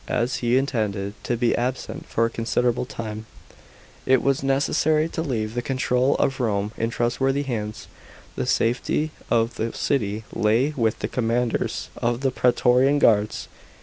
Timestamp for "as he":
0.09-0.57